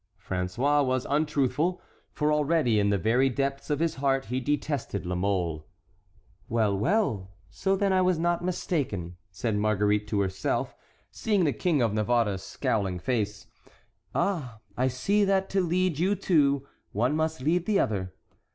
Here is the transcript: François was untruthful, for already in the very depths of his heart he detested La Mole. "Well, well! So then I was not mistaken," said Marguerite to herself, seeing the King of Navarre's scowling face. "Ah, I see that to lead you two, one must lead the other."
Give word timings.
François 0.19 0.83
was 0.83 1.05
untruthful, 1.11 1.79
for 2.11 2.33
already 2.33 2.79
in 2.79 2.89
the 2.89 2.97
very 2.97 3.29
depths 3.29 3.69
of 3.69 3.77
his 3.79 3.97
heart 4.01 4.25
he 4.25 4.39
detested 4.39 5.05
La 5.05 5.13
Mole. 5.13 5.67
"Well, 6.49 6.75
well! 6.75 7.29
So 7.51 7.75
then 7.75 7.93
I 7.93 8.01
was 8.01 8.17
not 8.17 8.43
mistaken," 8.43 9.17
said 9.29 9.55
Marguerite 9.57 10.07
to 10.07 10.21
herself, 10.21 10.75
seeing 11.11 11.43
the 11.43 11.53
King 11.53 11.83
of 11.83 11.93
Navarre's 11.93 12.41
scowling 12.41 12.97
face. 12.97 13.45
"Ah, 14.15 14.57
I 14.75 14.87
see 14.87 15.23
that 15.23 15.51
to 15.51 15.61
lead 15.61 15.99
you 15.99 16.15
two, 16.15 16.67
one 16.93 17.15
must 17.15 17.41
lead 17.41 17.67
the 17.67 17.79
other." 17.79 18.11